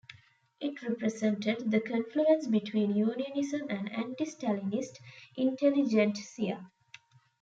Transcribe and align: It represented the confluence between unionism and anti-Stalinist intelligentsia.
It 0.59 0.81
represented 0.81 1.69
the 1.69 1.79
confluence 1.79 2.47
between 2.47 2.95
unionism 2.95 3.67
and 3.69 3.91
anti-Stalinist 3.93 4.97
intelligentsia. 5.37 6.71